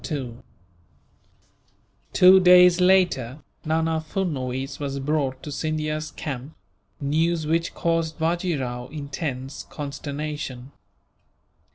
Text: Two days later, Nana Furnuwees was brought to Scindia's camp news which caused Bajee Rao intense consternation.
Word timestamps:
Two 2.11 2.39
days 2.39 2.81
later, 2.81 3.43
Nana 3.63 3.99
Furnuwees 3.99 4.79
was 4.79 4.97
brought 4.97 5.43
to 5.43 5.51
Scindia's 5.51 6.09
camp 6.09 6.55
news 6.99 7.45
which 7.45 7.75
caused 7.75 8.17
Bajee 8.17 8.59
Rao 8.59 8.87
intense 8.87 9.61
consternation. 9.69 10.71